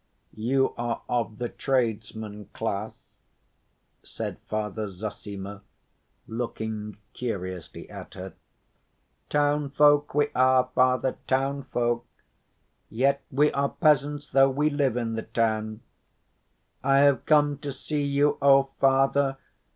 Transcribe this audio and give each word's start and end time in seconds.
"You 0.33 0.73
are 0.79 1.03
of 1.07 1.37
the 1.37 1.47
tradesman 1.47 2.45
class?" 2.53 3.11
said 4.01 4.39
Father 4.49 4.87
Zossima, 4.87 5.61
looking 6.27 6.97
curiously 7.13 7.87
at 7.87 8.15
her. 8.15 8.33
"Townfolk 9.29 10.15
we 10.15 10.29
are, 10.33 10.71
Father, 10.73 11.19
townfolk. 11.27 12.07
Yet 12.89 13.21
we 13.29 13.51
are 13.51 13.69
peasants 13.69 14.27
though 14.29 14.49
we 14.49 14.71
live 14.71 14.97
in 14.97 15.13
the 15.13 15.21
town. 15.21 15.81
I 16.83 17.01
have 17.01 17.27
come 17.27 17.59
to 17.59 17.71
see 17.71 18.01
you, 18.03 18.39
O 18.41 18.71
Father! 18.79 19.37